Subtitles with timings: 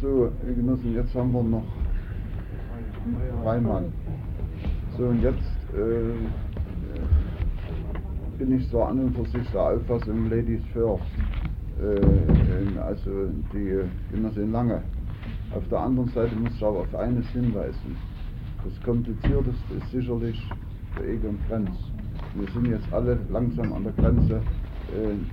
[0.00, 1.64] So, Genossen, jetzt haben wir noch
[3.42, 3.92] drei Mann.
[4.96, 5.42] So, und jetzt
[5.74, 6.14] äh,
[8.38, 11.02] bin ich zwar an und für sich der Auffassung Ladies First,
[11.82, 13.10] äh, also
[13.52, 13.82] die
[14.12, 14.82] Genossen Lange.
[15.56, 17.96] Auf der anderen Seite muss ich aber auf eines hinweisen.
[18.64, 20.40] Das Komplizierteste ist sicherlich
[20.96, 21.70] der Egon Grenz.
[22.34, 24.40] Wir sind jetzt alle langsam an der Grenze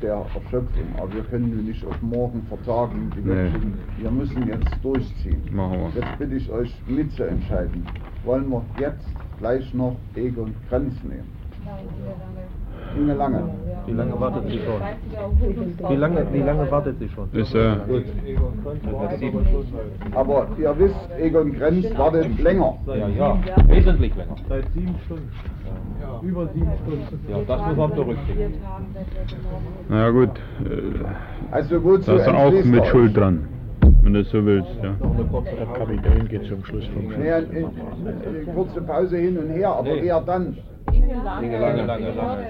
[0.02, 3.12] der Erschöpfung, aber wir können nun nicht auf morgen vertagen.
[3.16, 3.52] Die Nee.
[3.98, 5.42] Wir müssen jetzt durchziehen.
[5.52, 6.02] Machen wir.
[6.02, 7.86] Jetzt bitte ich euch mitzuentscheiden.
[8.24, 9.08] Wollen wir jetzt
[9.40, 11.30] gleich noch Egon Grenz nehmen?
[12.98, 13.44] Inge Lange.
[13.88, 15.90] Wie lange wartet sie schon?
[15.90, 17.30] Wie lange, wie lange wartet sie schon?
[17.34, 17.76] Ist, äh,
[20.16, 22.74] Aber ihr wisst, Egon Grenz wartet länger.
[22.88, 23.38] Ja, ja,
[23.68, 24.36] wesentlich länger.
[24.50, 25.30] Seit sieben Stunden.
[26.24, 27.20] Über sieben Stunden.
[27.30, 28.54] Ja, das muss man berücksichtigen.
[29.90, 30.30] naja gut,
[30.64, 33.48] äh, Also wozu da ist er auch mit Schuld dran,
[34.02, 34.94] wenn du es so willst, ja.
[35.58, 39.84] Der Kapitän geht zum Schluss vom Nee, eine, eine kurze Pause hin und her, aber
[39.94, 40.06] Nee.
[40.08, 40.58] eher dann.
[40.96, 42.48] Inge lange, lange, lange.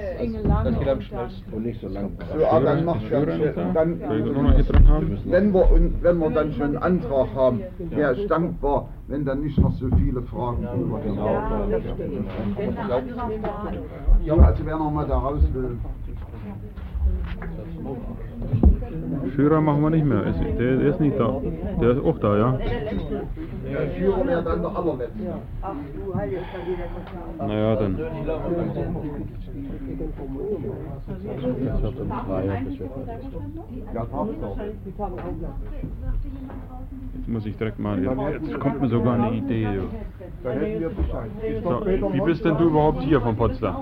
[0.64, 1.54] Das geht am schnellsten.
[1.54, 2.12] Und nicht so lang.
[2.34, 3.72] So, ah, dann ja noch da?
[3.74, 4.02] dann,
[5.26, 9.42] wenn wir, und wenn wir dann schon einen Antrag haben, wäre ich dankbar, wenn dann
[9.42, 11.42] nicht noch so viele Fragen drüber Genau.
[14.24, 15.78] Ja, also wer noch mal da raus will.
[19.36, 21.42] Führer machen wir nicht mehr, der, der ist nicht da.
[21.82, 22.50] Der ist auch da, ja?
[22.54, 23.28] Allerletzte.
[27.40, 27.98] Naja, dann.
[30.66, 32.24] Jetzt wird um das.
[37.16, 39.68] Jetzt muss ich direkt mal, jetzt, jetzt kommt mir sogar eine Idee.
[41.64, 43.76] So, wie bist denn du überhaupt hier von Potsdam?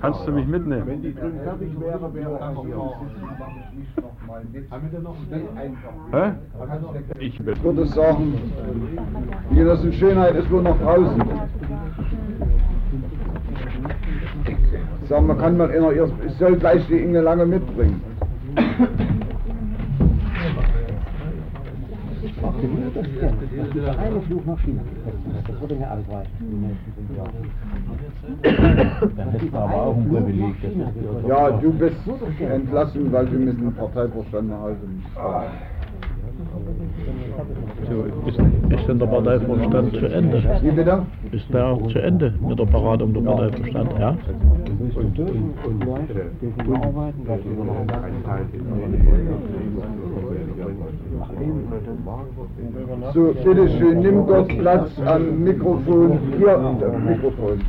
[0.00, 0.86] Kannst du mich mitnehmen?
[0.86, 2.92] Wenn die drin fertig wäre, wäre er hier.
[6.12, 6.32] Hä?
[7.18, 7.40] Ich.
[7.40, 8.34] Ich würde sagen,
[9.50, 11.22] die Genossen Schönheit ist wohl noch draußen.
[15.10, 18.00] Sagen wir, kann man immer erst, ich soll gleich die Inge Lange mitbringen.
[23.98, 24.80] Eine Flugmaschine.
[25.48, 26.28] Das wurde mir alles weit.
[26.38, 27.32] Die nächsten fünf Jahre.
[29.16, 30.54] Dann hätten wir aber auch ein Privileg.
[30.62, 31.96] Das ist Ja, du bist
[32.38, 34.76] entlassen, weil du mit dem Parteivorstand musst.
[35.16, 35.20] So,
[38.26, 38.38] ist,
[38.80, 40.42] ist denn der Parteivorstand zu Ende?
[40.62, 41.06] Bitte?
[41.32, 43.92] Ist der auch zu Ende mit der Beratung der Parteivorstand?
[43.98, 44.16] Ja?
[53.14, 56.18] So, bitteschön, nimm dort Platz am Mikrofon.
[56.38, 57.60] Hier, das Mikrofon.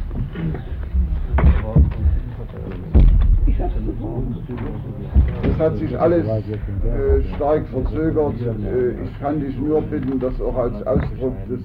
[5.43, 8.35] Das hat sich alles äh, stark verzögert.
[8.41, 11.61] Äh, ich kann dich nur bitten, das auch als Ausdruck des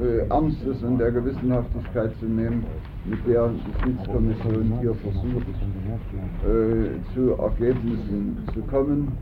[0.00, 2.64] äh, Ernstes und der Gewissenhaftigkeit zu nehmen,
[3.04, 5.46] mit der die Justizkommission hier versucht,
[6.44, 9.12] äh, zu Ergebnissen zu kommen.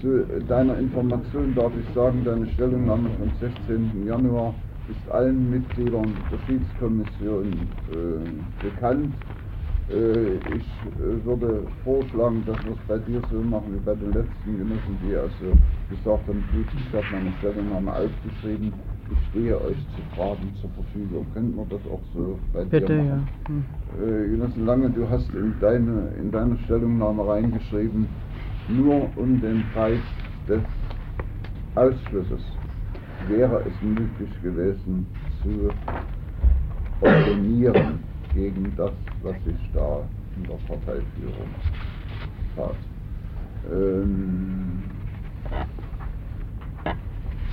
[0.00, 4.06] Zu deiner Information darf ich sagen, deine Stellungnahme vom 16.
[4.06, 4.54] Januar
[4.90, 7.52] ist allen Mitgliedern der Schiedskommission
[7.92, 9.14] äh, bekannt.
[9.90, 14.12] Äh, ich äh, würde vorschlagen, dass wir es bei dir so machen wie bei den
[14.12, 15.56] letzten Genossen, die also
[15.90, 18.72] gesagt haben, ich habe meine Stellungnahme aufgeschrieben,
[19.10, 21.26] ich stehe euch zu Fragen zur Verfügung.
[21.34, 23.04] Könnten wir das auch so bei Bitte, dir ja.
[23.04, 23.28] machen?
[23.98, 28.06] Äh, Genossen Lange, du hast in, deine, in deine Stellungnahme reingeschrieben,
[28.68, 30.00] nur um den Preis
[30.48, 30.62] des
[31.74, 32.42] Ausschlusses
[33.28, 35.06] wäre es möglich gewesen
[35.42, 35.70] zu
[37.00, 40.02] opponieren gegen das, was sich da
[40.36, 41.48] in der Parteiführung
[42.56, 42.76] tat.
[43.70, 44.82] Ähm,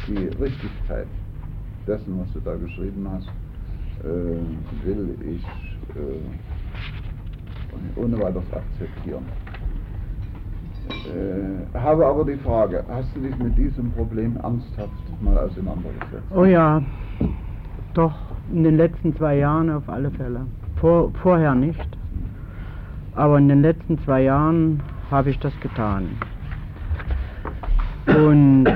[0.08, 1.08] die Richtigkeit
[1.88, 3.30] dessen, was du da geschrieben hast,
[4.04, 5.44] äh, will ich
[5.96, 6.20] äh,
[8.00, 9.26] ohne weiteres akzeptieren.
[11.06, 16.32] Äh, habe aber die Frage, hast du dich mit diesem Problem ernsthaft mal auseinandergesetzt?
[16.36, 16.82] Oh ja,
[17.94, 18.14] doch,
[18.52, 20.48] in den letzten zwei Jahren auf alle Fälle.
[20.80, 21.98] Vor, vorher nicht.
[23.16, 24.82] Aber in den letzten zwei Jahren
[25.12, 26.18] habe ich das getan.
[28.08, 28.68] Und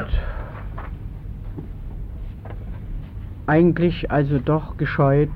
[3.48, 5.30] eigentlich also doch gescheut,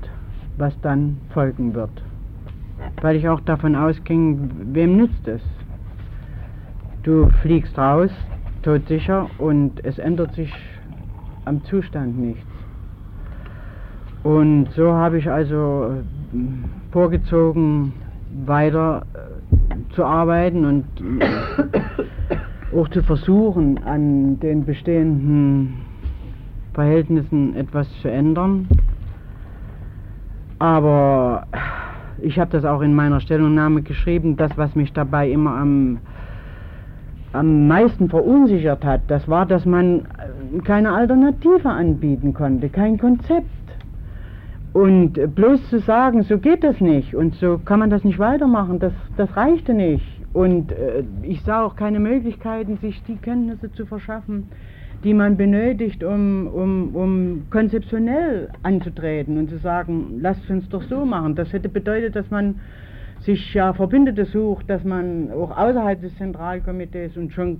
[0.56, 2.02] was dann folgen wird.
[3.00, 5.42] Weil ich auch davon ausging, wem nützt es?
[7.02, 8.10] Du fliegst raus,
[8.62, 10.52] todsicher, und es ändert sich
[11.44, 12.44] am Zustand nichts.
[14.22, 16.02] Und so habe ich also
[16.90, 17.92] vorgezogen,
[18.46, 20.84] weiter äh, zu arbeiten und
[22.76, 25.74] auch zu versuchen, an den bestehenden
[26.74, 28.68] Verhältnissen etwas zu ändern.
[30.58, 31.46] Aber
[32.20, 35.98] ich habe das auch in meiner Stellungnahme geschrieben, das, was mich dabei immer am,
[37.32, 40.06] am meisten verunsichert hat, das war, dass man
[40.64, 43.48] keine Alternative anbieten konnte, kein Konzept.
[44.78, 48.78] Und bloß zu sagen, so geht das nicht und so kann man das nicht weitermachen,
[48.78, 50.06] das, das reichte nicht.
[50.32, 54.50] Und äh, ich sah auch keine Möglichkeiten, sich die Kenntnisse zu verschaffen,
[55.02, 61.04] die man benötigt, um, um, um konzeptionell anzutreten und zu sagen, lasst uns doch so
[61.04, 61.34] machen.
[61.34, 62.60] Das hätte bedeutet, dass man
[63.22, 67.58] sich ja Verbündete sucht, dass man auch außerhalb des Zentralkomitees und schon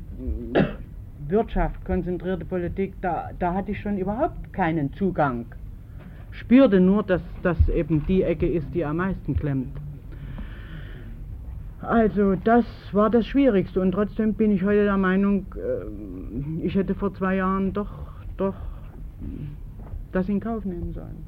[1.26, 5.47] Wirtschaft, konzentrierte Politik, da, da hatte ich schon überhaupt keinen Zugang.
[6.31, 9.77] Spürte nur, dass das eben die Ecke ist, die am meisten klemmt.
[11.81, 16.95] Also das war das Schwierigste und trotzdem bin ich heute der Meinung, äh, ich hätte
[16.95, 17.91] vor zwei Jahren doch,
[18.37, 18.55] doch
[20.13, 21.25] das in Kauf nehmen sollen.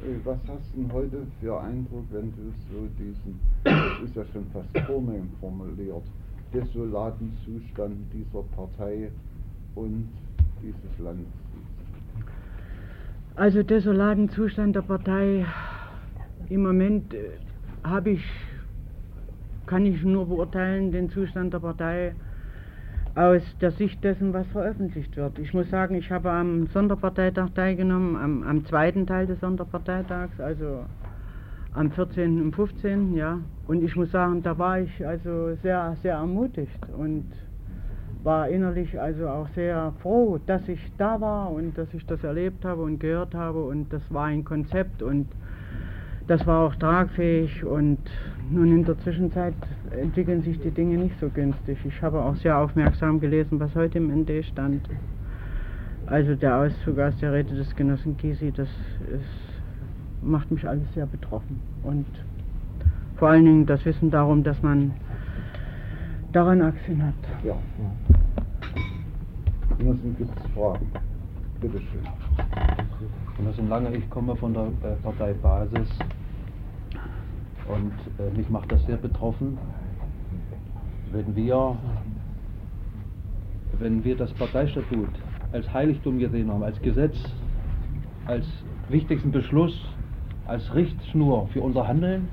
[0.00, 4.24] Äh, was hast du denn heute für Eindruck, wenn du so diesen, das ist ja
[4.32, 6.02] schon fast vornehm formuliert,
[6.52, 9.10] desolaten Zustand dieser Partei
[9.74, 10.08] und
[10.62, 11.43] dieses Landes?
[13.36, 15.44] Also desolaten Zustand der Partei,
[16.48, 17.30] im Moment äh,
[17.82, 18.24] habe ich
[19.66, 22.14] kann ich nur beurteilen den Zustand der Partei
[23.16, 25.38] aus der Sicht dessen, was veröffentlicht wird.
[25.40, 30.84] Ich muss sagen, ich habe am Sonderparteitag teilgenommen, am, am zweiten Teil des Sonderparteitags, also
[31.72, 32.40] am 14.
[32.40, 33.14] und 15.
[33.14, 33.40] Ja.
[33.66, 37.26] Und ich muss sagen, da war ich also sehr, sehr ermutigt und
[38.24, 42.64] war innerlich also auch sehr froh, dass ich da war und dass ich das erlebt
[42.64, 45.28] habe und gehört habe und das war ein Konzept und
[46.26, 47.98] das war auch tragfähig und
[48.50, 49.54] nun in der Zwischenzeit
[49.90, 51.78] entwickeln sich die Dinge nicht so günstig.
[51.84, 54.88] Ich habe auch sehr aufmerksam gelesen, was heute im ND stand.
[56.06, 61.06] Also der Auszug aus der Rede des Genossen Gysi, das ist, macht mich alles sehr
[61.06, 61.60] betroffen.
[61.82, 62.06] Und
[63.16, 64.92] vor allen Dingen das Wissen darum, dass man
[66.34, 67.14] daran Aktien hat.
[67.44, 67.56] Ja.
[69.78, 70.86] Genossen, gibt es Fragen?
[71.60, 72.06] Bitte schön.
[73.36, 75.88] Genossen Lange, ich komme von der äh, Partei Basis
[77.68, 79.58] und äh, mich macht das sehr betroffen,
[81.10, 81.76] wenn wir,
[83.78, 85.10] wenn wir das Parteistatut
[85.52, 87.16] als Heiligtum gesehen haben, als Gesetz,
[88.26, 88.46] als
[88.88, 89.76] wichtigsten Beschluss,
[90.46, 92.28] als Richtschnur für unser Handeln,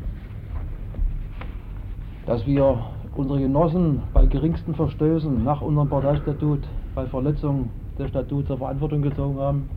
[2.27, 2.77] dass wir
[3.15, 6.61] unsere Genossen bei geringsten Verstößen nach unserem Parteistatut,
[6.95, 9.69] bei Verletzung des Statuts zur Verantwortung gezogen haben,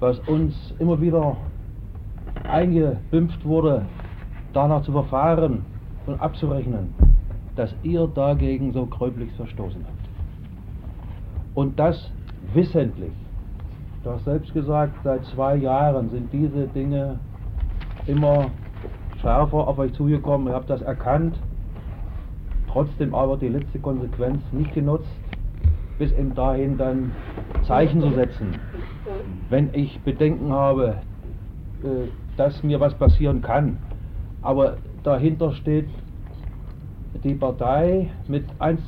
[0.00, 1.36] was uns immer wieder
[2.48, 3.86] eingebimpft wurde,
[4.52, 5.64] danach zu verfahren
[6.06, 6.94] und abzurechnen,
[7.56, 10.08] dass ihr dagegen so gräublich verstoßen habt.
[11.54, 12.10] Und das
[12.54, 13.12] wissentlich.
[14.04, 17.20] Hast selbst gesagt, seit zwei Jahren sind diese Dinge
[18.06, 18.46] immer
[19.20, 20.48] schärfer auf euch zugekommen.
[20.48, 21.38] Ihr habt das erkannt,
[22.68, 25.06] trotzdem aber die letzte Konsequenz nicht genutzt,
[25.98, 27.12] bis eben dahin dann
[27.66, 28.58] Zeichen zu setzen.
[29.48, 30.96] Wenn ich Bedenken habe,
[31.82, 33.76] äh, dass mir was passieren kann.
[34.40, 35.88] Aber dahinter steht
[37.22, 38.44] die Partei mit,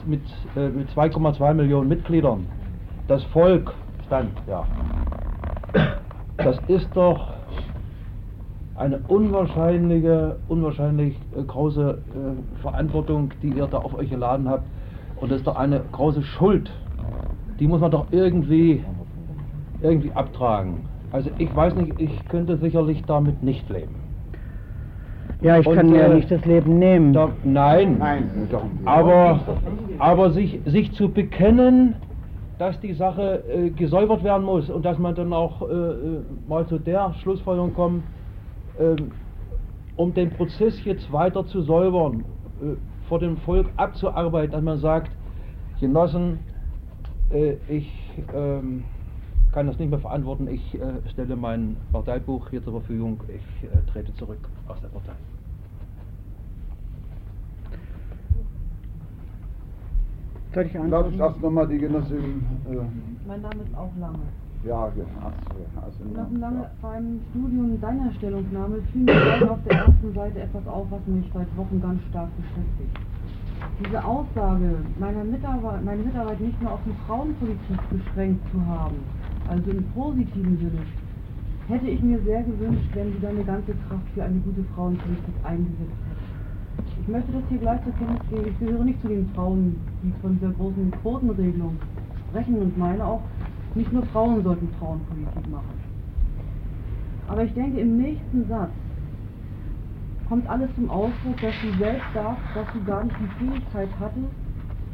[0.06, 0.22] mit,
[0.56, 2.46] äh, mit 2,2 Millionen Mitgliedern.
[3.06, 3.72] Das Volk
[4.06, 4.64] stand, ja.
[6.38, 7.34] Das ist doch
[8.76, 11.98] eine unwahrscheinliche, unwahrscheinlich äh, große
[12.62, 14.64] Verantwortung, die ihr da auf euch geladen habt.
[15.20, 16.72] Und das ist doch eine große Schuld.
[17.58, 18.84] Die muss man doch irgendwie,
[19.80, 20.86] irgendwie abtragen.
[21.12, 23.94] Also ich weiß nicht, ich könnte sicherlich damit nicht leben.
[25.40, 27.12] Ja, ich Und, kann mir äh, nicht das Leben nehmen.
[27.12, 28.64] Da, nein, Nein, doch.
[28.84, 29.40] aber,
[29.98, 31.94] aber sich, sich zu bekennen,
[32.58, 36.66] dass die Sache äh, gesäubert werden muss und dass man dann auch äh, äh, mal
[36.66, 38.04] zu der Schlussfolgerung kommt,
[38.78, 39.12] ähm,
[39.96, 42.24] um den Prozess jetzt weiter zu säubern,
[42.60, 42.76] äh,
[43.08, 45.12] vor dem Volk abzuarbeiten, dass man sagt,
[45.80, 46.38] Genossen,
[47.30, 47.90] äh, ich
[48.34, 48.84] ähm,
[49.52, 53.90] kann das nicht mehr verantworten, ich äh, stelle mein Parteibuch hier zur Verfügung, ich äh,
[53.92, 55.12] trete zurück aus der Partei.
[60.54, 61.14] Soll ich Darf antworten?
[61.14, 62.76] ich erst nochmal die Genossin, äh,
[63.26, 64.18] Mein Name ist auch Lange.
[64.64, 65.04] ja, ja,
[65.84, 66.70] also, Nach einem lange, ja.
[66.80, 71.56] beim Studium deiner Stellungnahme fiel mir auf der ersten Seite etwas auf, was mich seit
[71.56, 72.98] Wochen ganz stark beschäftigt.
[73.80, 78.96] Diese Aussage, meine Mitarbeit, meine Mitarbeit nicht nur auf die Frauenpolitik beschränkt zu haben,
[79.48, 80.86] also im positiven Sinne,
[81.68, 86.00] hätte ich mir sehr gewünscht, wenn sie deine ganze Kraft für eine gute Frauenpolitik eingesetzt
[86.08, 87.00] hätte.
[87.02, 88.46] Ich möchte das hier gleich zur Kenntnis geben.
[88.48, 91.76] Ich gehöre nicht zu den Frauen, die von dieser großen Quotenregelung
[92.28, 93.22] sprechen und meine auch,
[93.74, 95.80] nicht nur Frauen sollten Frauenpolitik machen.
[97.26, 98.70] Aber ich denke, im nächsten Satz
[100.28, 104.32] kommt alles zum Ausdruck, dass du selbst sagst, dass du gar nicht die Fähigkeit hattest,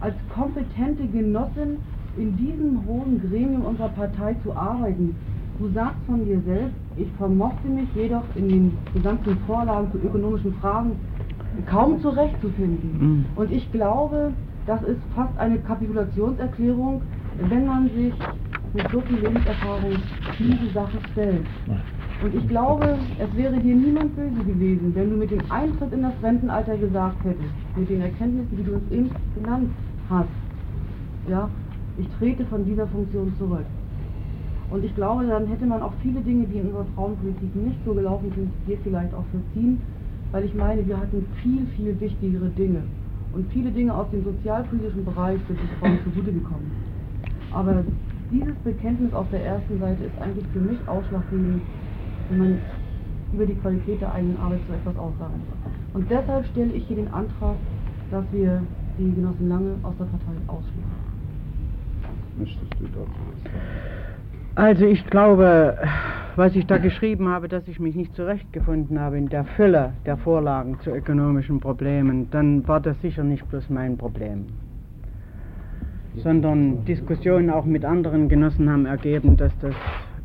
[0.00, 1.78] als kompetente Genossin
[2.16, 5.14] in diesem hohen Gremium unserer Partei zu arbeiten.
[5.58, 10.54] Du sagst von dir selbst, ich vermochte mich jedoch in den gesamten Vorlagen zu ökonomischen
[10.54, 10.92] Fragen
[11.66, 12.98] kaum zurechtzufinden.
[12.98, 13.24] Mhm.
[13.36, 14.32] Und ich glaube,
[14.66, 17.02] das ist fast eine Kapitulationserklärung,
[17.48, 18.14] wenn man sich
[18.72, 19.92] mit so viel Lebenserfahrung
[20.38, 21.44] diese Sache stellt.
[22.22, 26.02] Und ich glaube, es wäre dir niemand böse gewesen, wenn du mit dem Eintritt in
[26.02, 29.70] das Rentenalter gesagt hättest, mit den Erkenntnissen, die du uns eben genannt
[30.10, 30.28] hast,
[31.28, 31.48] ja,
[31.96, 33.64] ich trete von dieser Funktion zurück.
[34.70, 37.94] Und ich glaube, dann hätte man auch viele Dinge, die in unserer Frauenpolitik nicht so
[37.94, 39.80] gelaufen sind, dir vielleicht auch verziehen,
[40.30, 42.82] weil ich meine, wir hatten viel, viel wichtigere Dinge.
[43.32, 46.70] Und viele Dinge aus dem sozialpolitischen Bereich sind den Frauen zugute gekommen.
[47.52, 47.82] Aber
[48.30, 51.62] dieses Bekenntnis auf der ersten Seite ist eigentlich für mich ausschlaggebend,
[52.30, 52.58] wenn man
[53.32, 55.72] über die Qualität der eigenen Arbeit so etwas aussagen soll.
[56.00, 57.56] Und deshalb stelle ich hier den Antrag,
[58.10, 58.62] dass wir
[58.98, 61.10] die Genossin Lange aus der Partei ausschließen.
[62.38, 63.56] Möchtest du dazu was sagen?
[64.54, 65.76] Also ich glaube,
[66.36, 70.16] was ich da geschrieben habe, dass ich mich nicht zurechtgefunden habe in der Fülle der
[70.16, 74.46] Vorlagen zu ökonomischen Problemen, dann war das sicher nicht bloß mein Problem,
[76.16, 79.74] sondern Diskussionen auch mit anderen Genossen haben ergeben, dass das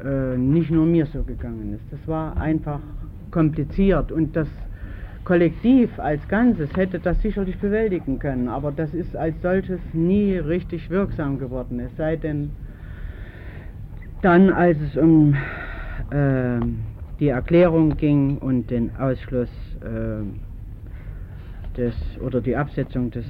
[0.04, 1.84] äh, nicht nur mir so gegangen ist.
[1.92, 2.80] Das war einfach
[3.32, 4.48] kompliziert und das
[5.26, 10.90] Kollektiv als Ganzes hätte das sicherlich bewältigen können, aber das ist als solches nie richtig
[10.92, 12.52] wirksam geworden, es sei denn,
[14.22, 15.34] dann, als es um
[16.12, 16.60] äh,
[17.20, 19.50] die Erklärung ging und den Ausschluss
[19.82, 20.24] äh,
[21.76, 23.26] des oder die Absetzung des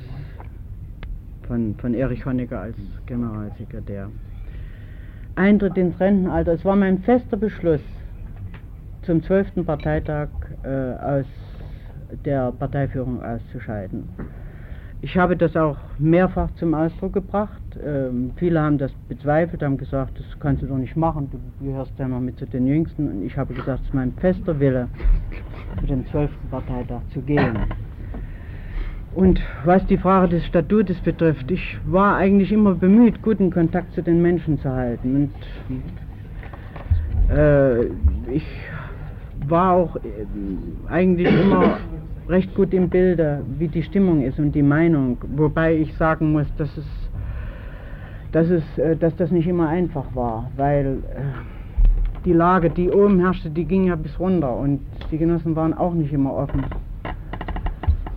[1.47, 4.09] von, von Erich Honecker als Generalsekretär.
[5.35, 7.81] Eintritt ins Rentenalter, es war mein fester Beschluss,
[9.01, 9.65] zum 12.
[9.65, 10.29] Parteitag
[10.63, 11.25] äh, aus
[12.23, 14.07] der Parteiführung auszuscheiden.
[15.01, 17.61] Ich habe das auch mehrfach zum Ausdruck gebracht.
[17.85, 21.91] Ähm, viele haben das bezweifelt, haben gesagt, das kannst du doch nicht machen, du gehörst
[21.99, 23.09] ja noch mit zu den Jüngsten.
[23.09, 24.87] Und ich habe gesagt, es ist mein fester Wille,
[25.81, 26.31] zu dem 12.
[26.49, 27.57] Parteitag zu gehen.
[29.15, 34.03] Und was die Frage des Statutes betrifft, ich war eigentlich immer bemüht, guten Kontakt zu
[34.03, 35.31] den Menschen zu halten.
[37.29, 37.85] Und äh,
[38.29, 38.45] ich
[39.47, 40.01] war auch äh,
[40.89, 41.77] eigentlich immer
[42.27, 46.47] recht gut im Bilde, wie die Stimmung ist und die Meinung, wobei ich sagen muss,
[46.57, 46.85] dass es,
[48.33, 53.21] dass, es, äh, dass das nicht immer einfach war, weil äh, die Lage, die oben
[53.21, 56.65] herrschte, die ging ja bis runter und die Genossen waren auch nicht immer offen,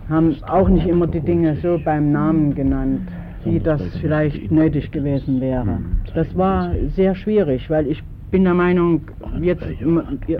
[0.09, 3.01] haben auch nicht immer die Dinge so beim Namen genannt,
[3.45, 5.79] wie das vielleicht nötig gewesen wäre.
[6.13, 9.01] Das war sehr schwierig, weil ich bin der Meinung,
[9.41, 9.65] jetzt,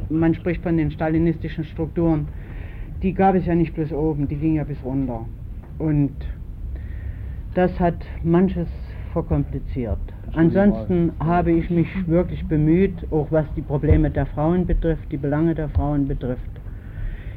[0.10, 2.28] man spricht von den stalinistischen Strukturen,
[3.02, 5.26] die gab es ja nicht bloß oben, die ging ja bis runter.
[5.78, 6.12] Und
[7.54, 8.68] das hat manches
[9.14, 9.98] verkompliziert.
[10.34, 15.56] Ansonsten habe ich mich wirklich bemüht, auch was die Probleme der Frauen betrifft, die Belange
[15.56, 16.50] der Frauen betrifft,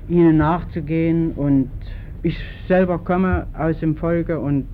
[0.09, 1.33] ihnen nachzugehen.
[1.33, 1.71] Und
[2.23, 2.39] ich
[2.69, 4.67] selber komme aus dem Volke und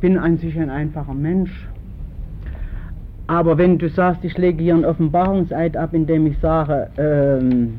[0.00, 1.68] bin an sich ein einfacher Mensch.
[3.26, 7.78] Aber wenn du sagst, ich lege hier einen Offenbarungseid ab, indem ich sage, ähm,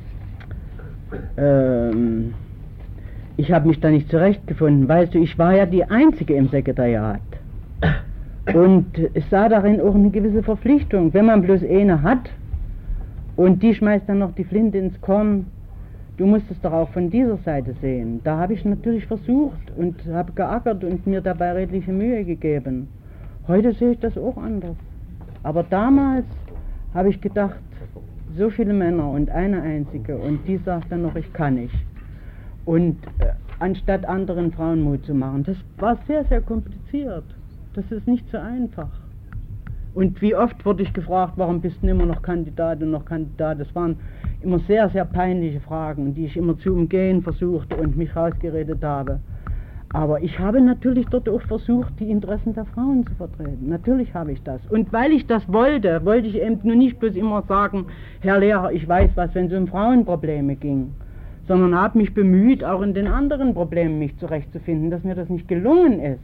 [1.37, 2.33] ähm,
[3.37, 4.89] ich habe mich da nicht zurechtgefunden.
[4.89, 7.21] Weißt du, ich war ja die Einzige im Sekretariat.
[8.53, 11.13] Und es sah darin auch eine gewisse Verpflichtung.
[11.13, 12.29] Wenn man bloß eine hat
[13.35, 15.45] und die schmeißt dann noch die Flinte ins Korn,
[16.17, 18.21] du musst es doch auch von dieser Seite sehen.
[18.23, 22.87] Da habe ich natürlich versucht und habe geackert und mir dabei redliche Mühe gegeben.
[23.47, 24.75] Heute sehe ich das auch anders.
[25.43, 26.25] Aber damals
[26.93, 27.59] habe ich gedacht,
[28.37, 31.75] so viele Männer und eine einzige und die sagt dann noch, ich kann nicht.
[32.65, 37.23] Und äh, anstatt anderen Frauen Mut zu machen, das war sehr, sehr kompliziert.
[37.73, 38.89] Das ist nicht so einfach.
[39.93, 43.59] Und wie oft wurde ich gefragt, warum bist du immer noch Kandidat und noch Kandidat?
[43.59, 43.97] Das waren
[44.41, 49.19] immer sehr, sehr peinliche Fragen, die ich immer zu umgehen versuchte und mich rausgeredet habe.
[49.93, 53.69] Aber ich habe natürlich dort auch versucht, die Interessen der Frauen zu vertreten.
[53.69, 54.61] Natürlich habe ich das.
[54.69, 57.85] Und weil ich das wollte, wollte ich eben nur nicht bloß immer sagen,
[58.19, 60.91] Herr Lehrer, ich weiß was, wenn es um Frauenprobleme ging,
[61.47, 65.47] sondern habe mich bemüht, auch in den anderen Problemen mich zurechtzufinden, dass mir das nicht
[65.47, 66.19] gelungen ist.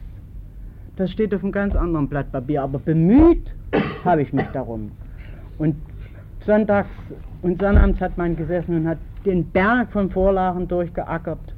[0.98, 3.50] Das steht auf einem ganz anderen Blatt Papier, aber bemüht
[4.06, 4.92] habe ich mich darum.
[5.58, 5.76] Und
[6.46, 6.90] sonntags
[7.42, 11.54] und sonnabends hat man gesessen und hat den Berg von Vorlagen durchgeackert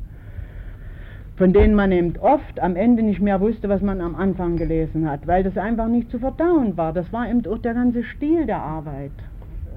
[1.38, 5.10] von denen man eben oft am Ende nicht mehr wusste, was man am Anfang gelesen
[5.10, 6.94] hat, weil das einfach nicht zu verdauen war.
[6.94, 9.12] Das war eben auch der ganze Stil der Arbeit.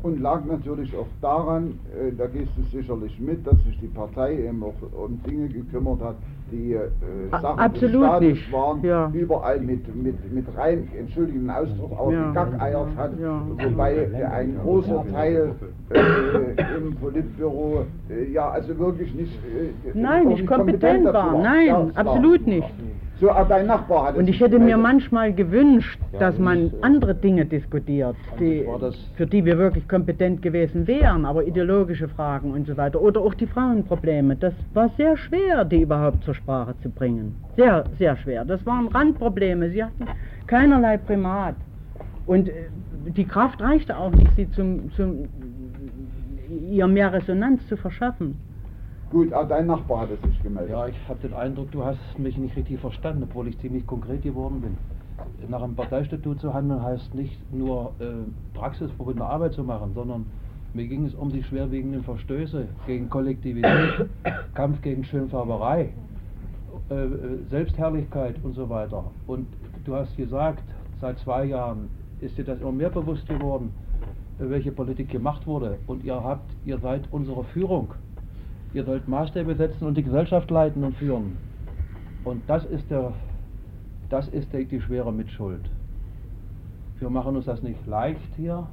[0.02, 4.34] Und lag natürlich auch daran, äh, da gehst du sicherlich mit, dass sich die Partei
[4.46, 6.16] eben auch um Dinge gekümmert hat,
[6.52, 6.88] die äh,
[7.30, 9.10] Sachen absolut des Staates nicht, waren, ja.
[9.12, 12.28] überall mit, mit, mit rein, entschuldigen Ausdruck, auch Ja.
[12.28, 13.42] gekackeiert hat, Ja.
[13.48, 15.52] wobei äh, ein großer Teil
[15.90, 21.42] äh, im Politbüro, äh, ja, also wirklich nicht, äh, Nein, nicht kompetent dafür war.
[21.42, 22.06] Nein, ist klar.
[22.06, 22.72] absolut nicht.
[23.20, 26.70] So, auch dein Nachbar hat es Und ich hätte mir manchmal gewünscht, Ja, dass man
[26.82, 28.64] andere Dinge diskutiert, die,
[29.16, 33.00] für die wir wirklich kompetent gewesen wären, aber ideologische Fragen und so weiter.
[33.00, 34.36] Oder auch die Frauenprobleme.
[34.36, 37.34] Das war sehr schwer, die überhaupt zur Sprache zu bringen.
[37.56, 38.44] Sehr, sehr schwer.
[38.44, 39.70] Das waren Randprobleme.
[39.70, 40.06] Sie hatten
[40.46, 41.56] keinerlei Primat.
[42.26, 42.52] Und äh,
[43.16, 45.28] die Kraft reichte auch nicht, sie zum, zum,
[46.70, 48.36] ihr mehr Resonanz zu verschaffen.
[49.10, 50.70] Gut, auch dein Nachbar hat es sich gemeldet.
[50.70, 54.22] Ja, ich habe den Eindruck, du hast mich nicht richtig verstanden, obwohl ich ziemlich konkret
[54.22, 54.76] geworden bin.
[55.48, 58.04] Nach einem Parteistatut zu handeln heißt nicht nur äh,
[58.52, 60.26] praxisverbundene Arbeit zu machen, sondern
[60.74, 64.10] mir ging es um die schwerwiegenden Verstöße gegen Kollektivität,
[64.54, 65.94] Kampf gegen Schönfärberei,
[66.90, 67.08] äh, äh,
[67.48, 69.04] Selbstherrlichkeit und so weiter.
[69.26, 69.46] Und
[69.86, 70.62] du hast gesagt,
[71.00, 71.88] seit zwei Jahren
[72.20, 73.72] ist dir das immer mehr bewusst geworden,
[74.38, 75.78] welche Politik gemacht wurde.
[75.86, 77.94] Und ihr habt, ihr seid unsere Führung.
[78.74, 81.36] Ihr sollt Maßstäbe setzen und die Gesellschaft leiten und führen.
[82.24, 83.12] Und das ist der,
[84.10, 85.62] das ist die, die schwere Mitschuld.
[86.98, 88.66] Wir machen uns das nicht leicht hier,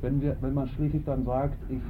[0.00, 1.80] wenn, wir, wenn man schließlich dann sagt, ich,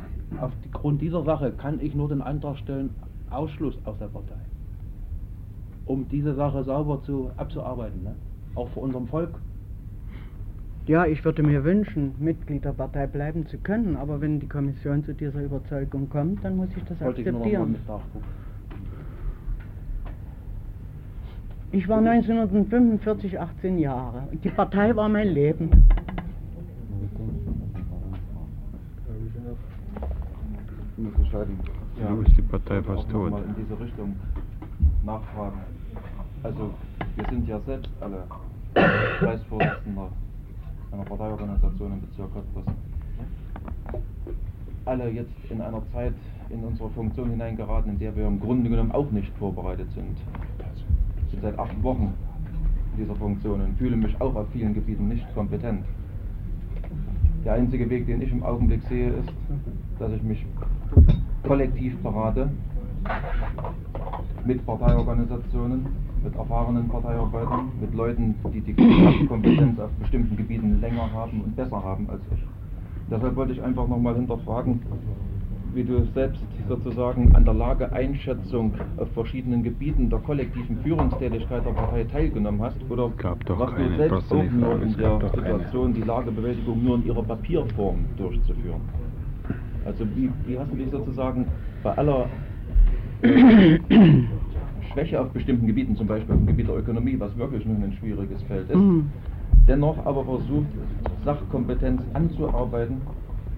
[0.41, 2.91] auf die Grund dieser Sache kann ich nur den Antrag stellen,
[3.31, 4.35] Ausschluss aus der Partei.
[5.87, 8.15] Um diese Sache sauber zu, abzuarbeiten, ne?
[8.55, 9.35] auch für unserem Volk.
[10.87, 15.03] Ja, ich würde mir wünschen, Mitglied der Partei bleiben zu können, aber wenn die Kommission
[15.05, 17.77] zu dieser Überzeugung kommt, dann muss ich das Wollte ich nur noch mal akzeptieren.
[17.89, 18.25] nachgucken.
[21.73, 25.71] Ich war 1945 18 Jahre und die Partei war mein Leben.
[30.97, 31.59] Muss entscheiden.
[32.09, 33.31] So ist die Partei Ich fast tot.
[33.31, 34.17] mal in diese Richtung
[35.05, 35.59] nachfragen.
[36.43, 36.71] Also,
[37.17, 38.25] wir sind ja selbst alle
[39.19, 40.09] Kreisvorsitzender
[40.95, 42.65] einer Parteiorganisation im Bezirk Cottbus.
[44.85, 46.15] Alle jetzt in einer Zeit
[46.51, 50.17] in unsere Funktion hineingeraten, in der wir im Grunde genommen auch nicht vorbereitet sind.
[51.27, 52.13] Ich bin seit acht Wochen
[52.93, 55.85] in dieser Funktion und fühle mich auch auf vielen Gebieten nicht kompetent.
[57.45, 59.33] Der einzige Weg, den ich im Augenblick sehe, ist,
[59.99, 60.47] dass ich mich
[61.43, 62.51] kollektiv berate
[64.45, 65.87] mit Parteiorganisationen,
[66.25, 71.83] mit erfahrenen Parteiarbeitern, mit Leuten, die die Kompetenz auf bestimmten Gebieten länger haben und besser
[71.83, 72.43] haben als ich.
[73.11, 74.81] Deshalb wollte ich einfach nochmal hinterfragen,
[75.75, 82.05] wie du selbst sozusagen an der Lageeinschätzung auf verschiedenen Gebieten der kollektiven Führungstätigkeit der Partei
[82.05, 85.21] teilgenommen hast oder was du selbst auch nur in der.
[85.35, 88.81] Situation, die Lagebewältigung nur in ihrer Papierform durchzuführen.
[89.85, 91.47] Also wie, wie hast du dich sozusagen
[91.83, 92.27] bei aller
[94.95, 98.41] Schwäche auf bestimmten Gebieten, zum Beispiel im Gebiet der Ökonomie, was wirklich nun ein schwieriges
[98.45, 99.11] Feld ist, Mhm.
[99.67, 100.69] dennoch aber versucht,
[101.25, 103.01] Sachkompetenz anzuarbeiten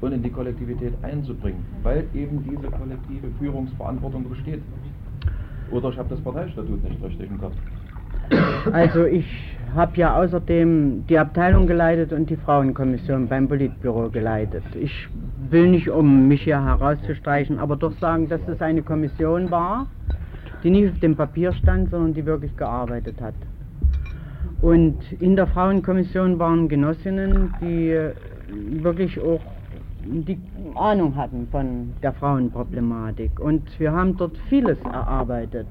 [0.00, 4.62] und in die Kollektivität einzubringen, weil eben diese kollektive Führungsverantwortung besteht.
[5.70, 7.52] Oder ich habe das Parteistatut nicht richtig im Kopf.
[8.72, 9.26] Also ich
[9.74, 14.62] habe ja außerdem die Abteilung geleitet und die Frauenkommission beim Politbüro geleitet.
[14.80, 15.08] Ich
[15.50, 19.86] will nicht, um mich hier herauszustreichen, aber doch sagen, dass es eine Kommission war,
[20.62, 23.34] die nicht auf dem Papier stand, sondern die wirklich gearbeitet hat.
[24.62, 28.12] Und in der Frauenkommission waren Genossinnen, die äh,
[28.82, 29.40] wirklich auch
[30.04, 30.38] die
[30.74, 33.40] Ahnung hatten von der Frauenproblematik.
[33.40, 35.66] Und wir haben dort vieles erarbeitet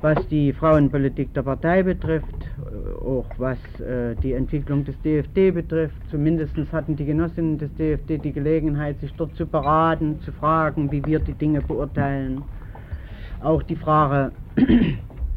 [0.00, 2.26] was die Frauenpolitik der Partei betrifft,
[2.58, 5.96] äh, auch was äh, die Entwicklung des DFD betrifft.
[6.10, 11.04] Zumindest hatten die Genossinnen des DFD die Gelegenheit, sich dort zu beraten, zu fragen, wie
[11.04, 12.42] wir die Dinge beurteilen.
[13.42, 14.32] Auch die Frage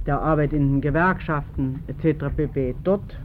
[0.05, 2.25] der Arbeit in den Gewerkschaften etc.
[2.35, 2.75] pp.
[2.83, 3.17] Dort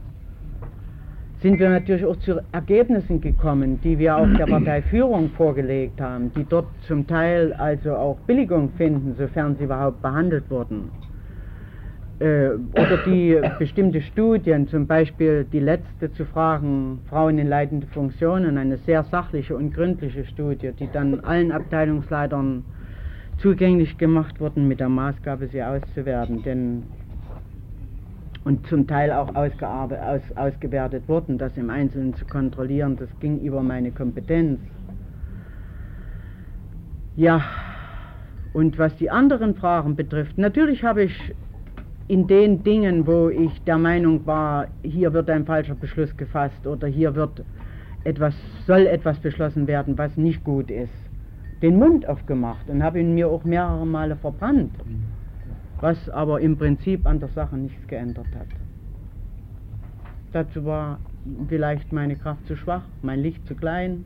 [1.41, 6.43] sind wir natürlich auch zu Ergebnissen gekommen, die wir auch der Parteiführung vorgelegt haben, die
[6.43, 10.89] dort zum Teil also auch Billigung finden, sofern sie überhaupt behandelt wurden
[12.19, 18.57] äh, oder die bestimmte Studien, zum Beispiel die letzte zu fragen, Frauen in leitende Funktionen,
[18.57, 22.63] eine sehr sachliche und gründliche Studie, die dann allen Abteilungsleitern
[23.37, 26.83] zugänglich gemacht wurden, mit der Maßgabe, sie auszuwerten, denn
[28.43, 29.51] und zum Teil auch aus,
[30.35, 34.59] ausgewertet wurden, das im Einzelnen zu kontrollieren, das ging über meine Kompetenz.
[37.17, 37.43] Ja,
[38.53, 41.35] Und was die anderen Fragen betrifft, natürlich habe ich
[42.07, 46.87] in den Dingen, wo ich der Meinung war, hier wird ein falscher Beschluss gefasst oder
[46.87, 47.43] hier wird
[48.03, 48.33] etwas,
[48.65, 51.06] soll etwas beschlossen werden, was nicht gut ist,
[51.61, 54.73] den Mund aufgemacht und habe ihn mir auch mehrere Male verbrannt,
[55.81, 58.47] was aber im Prinzip an der Sache nichts geändert hat.
[60.33, 60.99] Dazu war
[61.47, 64.05] vielleicht meine Kraft zu schwach, mein Licht zu klein.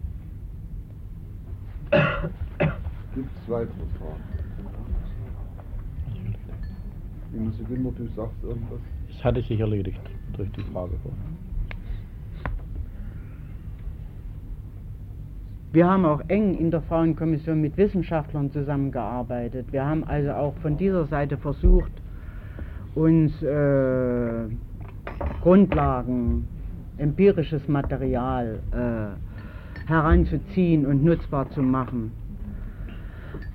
[1.92, 4.24] Gibt es weitere Fragen?
[7.34, 8.80] Jonas Wimmer, du sagst irgendwas?
[9.10, 10.02] Es hatte sich erledigt
[10.34, 11.41] durch die Frage vorhin.
[15.74, 19.68] Wir haben auch eng in der Frauenkommission mit Wissenschaftlern zusammengearbeitet.
[19.72, 21.92] Wir haben also auch von dieser Seite versucht,
[22.94, 24.48] uns äh,
[25.42, 26.46] Grundlagen,
[26.98, 32.12] empirisches Material äh, heranzuziehen und nutzbar zu machen.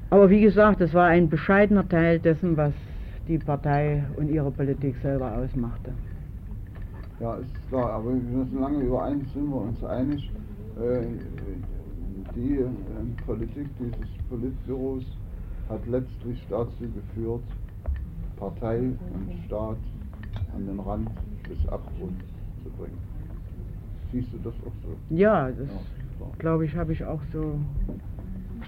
[0.08, 2.72] Aber wie gesagt, es war ein bescheidener Teil dessen, was
[3.28, 5.92] die Partei und ihre Politik selber ausmachte.
[7.20, 10.30] Ja, ist klar, aber wir sind lange überein, sind wir uns einig.
[10.80, 11.75] Äh,
[12.36, 12.68] die äh,
[13.24, 15.04] Politik dieses Politbüros
[15.68, 17.42] hat letztlich dazu geführt,
[18.36, 19.78] Partei und Staat
[20.54, 21.08] an den Rand
[21.48, 22.24] des Abgrunds
[22.62, 22.98] zu bringen.
[24.12, 24.96] Siehst du das auch so?
[25.14, 27.58] Ja, das Ja, glaube ich, habe ich auch so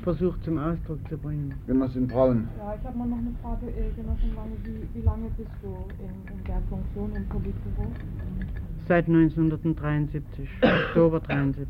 [0.02, 1.54] versucht zum Ausdruck zu bringen.
[1.66, 2.48] Genoss in Braun.
[2.58, 5.68] Ja, ich habe mal noch eine Frage, äh, Genossin Lange, wie, wie lange bist du
[6.02, 7.92] in, in der Funktion im Politbüro?
[8.86, 11.68] Seit 1973, Oktober 73.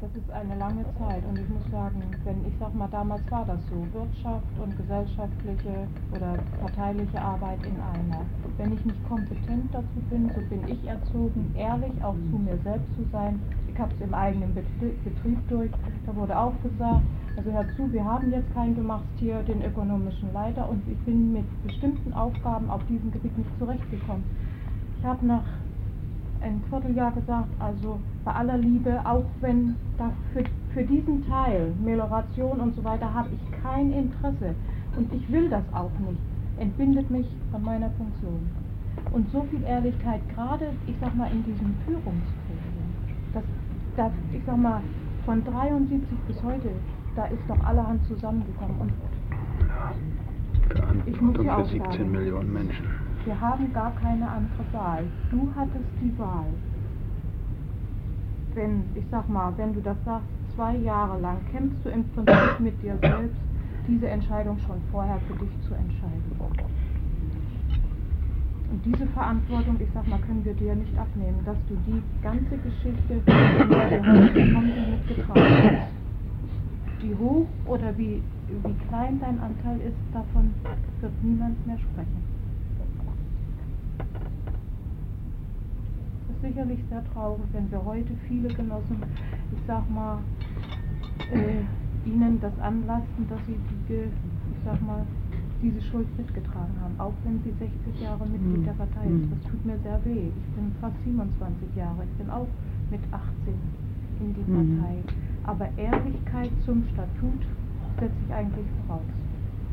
[0.00, 3.44] Das ist eine lange Zeit und ich muss sagen, wenn ich sag mal, damals war
[3.44, 5.86] das so, Wirtschaft und gesellschaftliche
[6.16, 8.24] oder parteiliche Arbeit in einer.
[8.56, 12.88] Wenn ich nicht kompetent dazu bin, so bin ich erzogen, ehrlich auch zu mir selbst
[12.96, 13.40] zu sein.
[13.68, 15.70] Ich habe es im eigenen Betrie- Betrieb durch,
[16.06, 17.04] da wurde auch gesagt,
[17.36, 21.44] also hör zu, wir haben jetzt kein Gemachstier, den ökonomischen Leiter und ich bin mit
[21.62, 24.24] bestimmten Aufgaben auf diesem Gebiet nicht zurechtgekommen.
[24.98, 25.44] Ich habe nach
[26.40, 32.60] ein Vierteljahr gesagt, also bei aller Liebe, auch wenn da für, für diesen Teil, Melioration
[32.60, 34.54] und so weiter, habe ich kein Interesse
[34.96, 36.20] und ich will das auch nicht,
[36.58, 38.50] entbindet mich von meiner Funktion.
[39.12, 42.90] Und so viel Ehrlichkeit, gerade, ich sag mal, in diesem Führungsgremium,
[43.32, 43.42] das,
[43.96, 44.82] das, ich sag mal,
[45.24, 46.70] von 73 bis heute,
[47.16, 48.92] da ist doch allerhand zusammengekommen und
[51.06, 52.86] ich muss ja auch sagen, Millionen Menschen.
[53.24, 55.04] wir haben gar keine andere Wahl.
[55.30, 56.46] Du hattest die Wahl.
[58.54, 62.60] Wenn, ich sag mal, wenn du das sagst, zwei Jahre lang kämpfst du im Prinzip
[62.60, 63.36] mit dir selbst,
[63.86, 66.30] diese Entscheidung schon vorher für dich zu entscheiden.
[68.70, 72.56] Und diese Verantwortung, ich sag mal, können wir dir nicht abnehmen, dass du die ganze
[72.58, 73.14] Geschichte,
[75.00, 75.92] mitgetragen hast.
[77.02, 80.54] Wie hoch oder wie, wie klein dein Anteil ist, davon
[81.00, 82.22] wird niemand mehr sprechen.
[86.28, 89.02] Es ist sicherlich sehr traurig, wenn wir heute viele Genossen,
[89.52, 90.18] ich sag mal,
[91.30, 95.04] äh, ihnen das anlasten, dass sie die, ich sag mal,
[95.62, 99.12] diese Schuld mitgetragen haben, auch wenn sie 60 Jahre Mitglied der Partei ist.
[99.12, 99.30] Mhm.
[99.30, 100.28] Das tut mir sehr weh.
[100.32, 102.48] Ich bin fast 27 Jahre, ich bin auch
[102.90, 103.54] mit 18
[104.20, 104.80] in die Mhm.
[104.80, 104.96] Partei.
[105.44, 107.40] Aber Ehrlichkeit zum Statut
[108.00, 109.02] setze ich eigentlich voraus.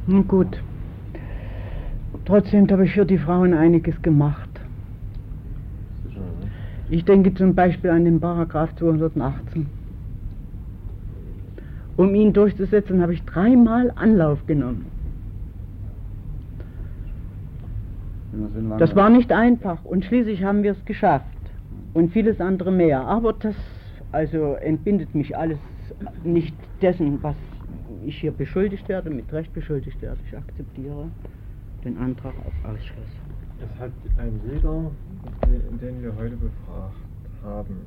[0.07, 0.61] Nun gut.
[2.25, 4.46] Trotzdem habe ich für die Frauen einiges gemacht.
[6.89, 9.67] Ich denke zum Beispiel an den Paragraph 218.
[11.97, 14.85] Um ihn durchzusetzen, habe ich dreimal Anlauf genommen.
[18.77, 21.25] Das war nicht einfach und schließlich haben wir es geschafft
[21.93, 23.01] und vieles andere mehr.
[23.01, 23.55] Aber das
[24.11, 25.57] also entbindet mich alles
[26.23, 27.35] nicht dessen, was
[28.05, 30.19] ich hier beschuldigt werde, mit Recht beschuldigt werde.
[30.27, 31.09] Ich akzeptiere
[31.83, 33.07] den Antrag auf Ausschluss.
[33.59, 34.91] Es hat ein jeder,
[35.81, 36.95] den- wir heute befragt
[37.43, 37.77] haben,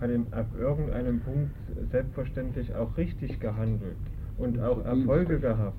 [0.00, 1.50] hat in, ab irgendeinem Punkt
[1.90, 3.96] selbstverständlich auch richtig gehandelt
[4.38, 5.76] und auch Erfolge gehabt.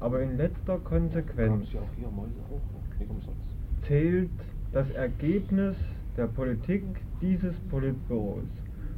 [0.00, 1.66] Aber in letzter Konsequenz
[3.86, 4.30] zählt
[4.72, 5.76] das Ergebnis
[6.16, 6.82] der Politik
[7.20, 8.44] dieses Politbüros.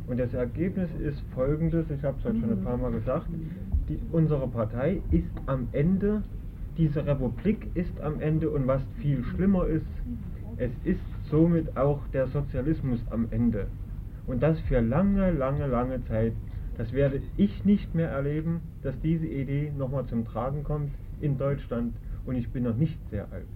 [0.07, 3.27] Und das Ergebnis ist folgendes, ich habe es heute schon ein paar Mal gesagt,
[3.89, 6.23] die, unsere Partei ist am Ende,
[6.79, 9.85] diese Republik ist am Ende und was viel schlimmer ist,
[10.57, 13.67] es ist somit auch der Sozialismus am Ende.
[14.27, 16.33] Und das für lange, lange, lange Zeit.
[16.77, 21.95] Das werde ich nicht mehr erleben, dass diese Idee nochmal zum Tragen kommt in Deutschland
[22.25, 23.49] und ich bin noch nicht sehr alt.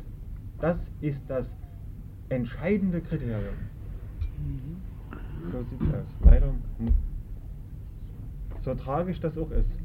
[0.61, 1.47] Das ist das
[2.29, 3.55] entscheidende Kriterium.
[5.53, 6.07] So sieht's aus.
[6.25, 6.47] Leider.
[6.79, 6.95] hm.
[8.65, 9.82] So tragisch das auch ist.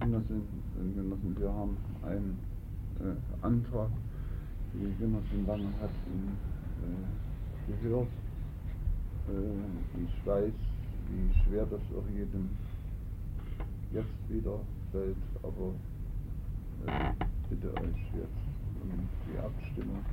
[0.00, 2.38] Genossinnen Genossen, wir haben einen
[3.00, 3.90] äh, Antrag,
[4.72, 6.36] die Genossin Lange hat ihn
[6.86, 8.06] äh, gehört.
[9.28, 10.52] Äh, ich weiß,
[11.10, 12.48] wie schwer das auch jedem
[13.92, 14.60] jetzt wieder
[14.92, 15.74] fällt, aber
[16.86, 17.12] äh,
[17.50, 18.44] bitte euch jetzt
[18.82, 20.04] um die Abstimmung.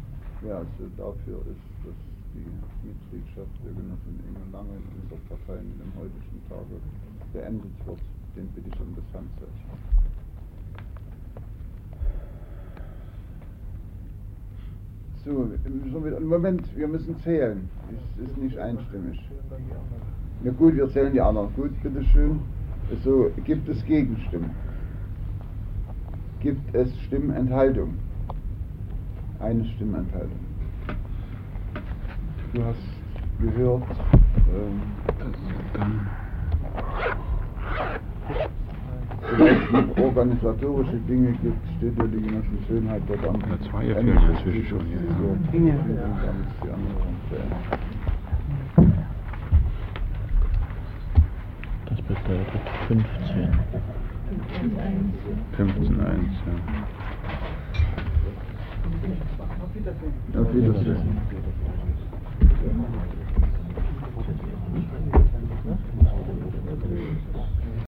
[0.42, 1.96] Wer also dafür ist, dass
[2.34, 6.76] die Mitgliedschaft der Genossin Inge Lange in unserer Partei mit dem heutigen Tage
[7.34, 8.00] beendet wird,
[8.36, 9.66] den bitte ich um das Handzeichen.
[15.24, 15.50] So,
[16.20, 17.68] Moment, wir müssen zählen.
[18.18, 19.20] Es ist nicht einstimmig.
[20.44, 21.52] Na gut, wir zählen die anderen.
[21.56, 22.40] Gut, bitteschön.
[23.04, 24.52] So, gibt es Gegenstimmen?
[26.42, 27.96] Gibt es Stimmenthaltung?
[29.40, 30.40] Eine Stimmenthaltung.
[32.54, 32.78] Du hast
[33.42, 33.84] gehört,
[34.56, 34.82] ähm,
[35.74, 36.08] Dann
[39.32, 44.14] es noch organisatorische Dinge gibt, steht ja die Genossen Schönheit dort am Ja, zwei Ende
[44.14, 45.14] fehlen inzwischen schon, ja, ja.
[46.66, 46.76] Ja.
[51.90, 53.06] Das bedeutet 15.
[55.58, 56.54] 15, 1, ja.
[60.42, 61.18] Auf Wiedersehen.